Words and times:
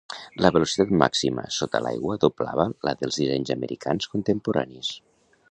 La 0.43 0.49
velocitat 0.53 0.93
màxima 1.01 1.43
sota 1.57 1.81
l'aigua 1.87 2.17
doblava 2.23 2.67
la 2.89 2.95
dels 3.03 3.21
dissenys 3.23 3.55
americans 3.59 4.11
contemporanis. 4.17 4.93